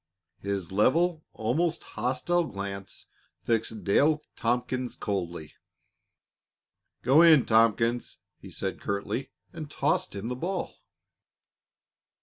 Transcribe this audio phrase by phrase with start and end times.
[0.39, 3.05] His level, almost hostile, glance
[3.43, 5.53] fixed Dale Tompkins coldly.
[7.03, 10.75] "Go in, Tompkins," he said curtly, and tossed him the ball.